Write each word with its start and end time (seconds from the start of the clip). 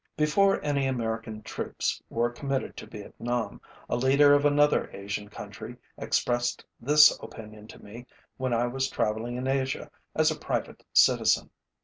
Before 0.17 0.59
any 0.65 0.87
American 0.87 1.43
troops 1.43 2.01
were 2.09 2.31
committed 2.31 2.75
to 2.77 2.87
Vietnam, 2.87 3.61
a 3.87 3.95
leader 3.95 4.33
of 4.33 4.45
another 4.45 4.89
Asian 4.93 5.29
country 5.29 5.77
expressed 5.95 6.65
this 6.79 7.15
opinion 7.21 7.67
to 7.67 7.83
me 7.83 8.07
when 8.37 8.51
I 8.51 8.65
was 8.65 8.89
traveling 8.89 9.35
in 9.35 9.45
Asia 9.47 9.91
as 10.15 10.31
a 10.31 10.39
private 10.39 10.83
citizen. 10.91 11.51